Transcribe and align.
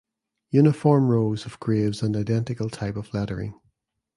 Uniform 0.49 1.09
rows 1.09 1.45
of 1.45 1.59
graves 1.59 2.01
and 2.01 2.15
identical 2.17 2.71
type 2.71 2.95
of 2.95 3.13
lettering. 3.13 3.53